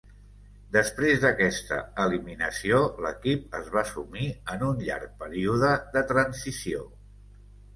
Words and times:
Després 0.75 1.19
d'aquesta 1.25 1.77
eliminació, 2.05 2.79
l'equip 3.07 3.53
es 3.59 3.69
va 3.75 3.83
sumir 3.91 4.27
en 4.55 4.67
un 4.71 4.83
llarg 4.89 5.15
període 5.23 5.71
de 5.99 6.05
transició. 6.15 6.83